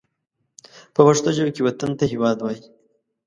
په 0.93 1.01
پښتو 1.07 1.29
ژبه 1.35 1.51
کې 1.55 1.65
وطن 1.67 1.91
ته 1.99 2.03
هېواد 2.11 2.37
وايي 2.39 2.61